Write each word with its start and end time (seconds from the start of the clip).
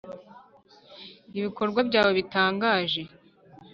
ibikorwa 1.39 1.79
byawe 1.89 2.11
bitangaje. 2.19 3.01